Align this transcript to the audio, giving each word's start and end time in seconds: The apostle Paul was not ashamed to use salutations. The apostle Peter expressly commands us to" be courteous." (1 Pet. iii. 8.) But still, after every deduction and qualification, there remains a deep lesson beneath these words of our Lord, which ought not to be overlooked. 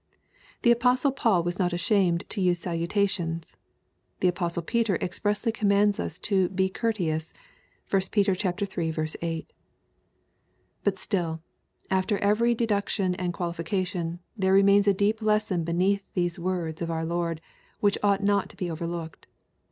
The 0.63 0.71
apostle 0.71 1.11
Paul 1.11 1.43
was 1.43 1.59
not 1.59 1.73
ashamed 1.73 2.23
to 2.29 2.41
use 2.41 2.57
salutations. 2.61 3.55
The 4.19 4.29
apostle 4.29 4.63
Peter 4.63 4.95
expressly 4.95 5.51
commands 5.51 5.99
us 5.99 6.17
to" 6.25 6.49
be 6.59 6.69
courteous." 6.69 7.33
(1 7.87 8.01
Pet. 8.11 8.77
iii. 8.79 8.93
8.) 9.21 9.53
But 10.83 10.97
still, 10.97 11.43
after 11.91 12.17
every 12.17 12.55
deduction 12.55 13.13
and 13.13 13.31
qualification, 13.31 14.17
there 14.35 14.53
remains 14.53 14.87
a 14.87 14.93
deep 14.95 15.21
lesson 15.21 15.63
beneath 15.63 16.03
these 16.15 16.39
words 16.39 16.81
of 16.81 16.89
our 16.89 17.05
Lord, 17.05 17.39
which 17.79 17.99
ought 18.01 18.23
not 18.23 18.49
to 18.49 18.57
be 18.57 18.71
overlooked. 18.71 19.27